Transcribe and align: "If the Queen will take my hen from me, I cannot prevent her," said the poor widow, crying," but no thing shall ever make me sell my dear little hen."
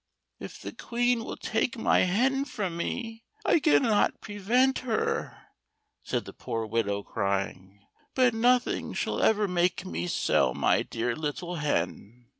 "If 0.39 0.59
the 0.59 0.71
Queen 0.71 1.23
will 1.23 1.37
take 1.37 1.77
my 1.77 1.99
hen 1.99 2.43
from 2.45 2.75
me, 2.75 3.23
I 3.45 3.59
cannot 3.59 4.19
prevent 4.19 4.79
her," 4.79 5.45
said 6.01 6.25
the 6.25 6.33
poor 6.33 6.65
widow, 6.65 7.03
crying," 7.03 7.85
but 8.15 8.33
no 8.33 8.57
thing 8.57 8.95
shall 8.95 9.21
ever 9.21 9.47
make 9.47 9.85
me 9.85 10.07
sell 10.07 10.55
my 10.55 10.81
dear 10.81 11.15
little 11.15 11.57
hen." 11.57 12.29